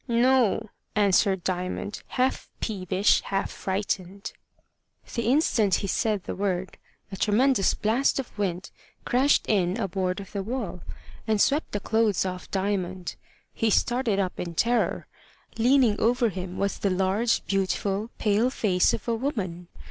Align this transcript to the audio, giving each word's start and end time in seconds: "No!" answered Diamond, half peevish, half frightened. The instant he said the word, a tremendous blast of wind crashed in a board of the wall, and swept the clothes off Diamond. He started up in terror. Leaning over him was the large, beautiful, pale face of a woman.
"No!" 0.07 0.71
answered 0.95 1.43
Diamond, 1.43 2.01
half 2.17 2.49
peevish, 2.59 3.21
half 3.21 3.51
frightened. 3.51 4.33
The 5.13 5.27
instant 5.27 5.75
he 5.75 5.85
said 5.87 6.23
the 6.23 6.33
word, 6.33 6.79
a 7.11 7.15
tremendous 7.17 7.75
blast 7.75 8.17
of 8.17 8.35
wind 8.35 8.71
crashed 9.05 9.45
in 9.47 9.77
a 9.79 9.87
board 9.87 10.19
of 10.19 10.31
the 10.31 10.41
wall, 10.41 10.81
and 11.27 11.39
swept 11.39 11.71
the 11.71 11.79
clothes 11.79 12.25
off 12.25 12.49
Diamond. 12.49 13.15
He 13.53 13.69
started 13.69 14.17
up 14.17 14.39
in 14.39 14.55
terror. 14.55 15.05
Leaning 15.59 15.99
over 16.01 16.29
him 16.29 16.57
was 16.57 16.79
the 16.79 16.89
large, 16.89 17.45
beautiful, 17.45 18.09
pale 18.17 18.49
face 18.49 18.95
of 18.95 19.07
a 19.07 19.13
woman. 19.13 19.67